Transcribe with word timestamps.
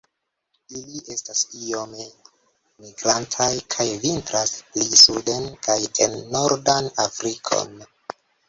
Ili 0.77 1.01
estas 1.15 1.41
iome 1.65 2.05
migrantaj, 2.85 3.51
kaj 3.75 3.87
vintras 4.07 4.57
pli 4.73 4.89
suden 5.05 5.49
kaj 5.69 5.79
en 6.07 6.19
nordan 6.39 6.93
Afrikon. 7.09 7.81